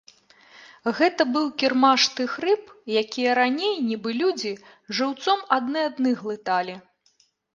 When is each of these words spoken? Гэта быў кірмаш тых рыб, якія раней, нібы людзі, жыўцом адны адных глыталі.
Гэта 0.99 1.21
быў 1.33 1.43
кірмаш 1.63 2.01
тых 2.19 2.31
рыб, 2.45 2.63
якія 3.03 3.35
раней, 3.41 3.75
нібы 3.91 4.11
людзі, 4.23 4.53
жыўцом 5.01 5.39
адны 5.59 5.79
адных 5.91 6.15
глыталі. 6.25 6.75